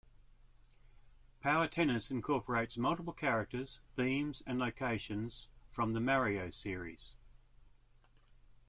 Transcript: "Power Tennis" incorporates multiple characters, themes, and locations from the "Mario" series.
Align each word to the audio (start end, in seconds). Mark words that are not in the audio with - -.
"Power 1.41 1.67
Tennis" 1.67 2.09
incorporates 2.09 2.75
multiple 2.75 3.13
characters, 3.13 3.81
themes, 3.95 4.41
and 4.47 4.57
locations 4.57 5.47
from 5.69 5.91
the 5.91 5.99
"Mario" 5.99 6.49
series. 6.49 7.13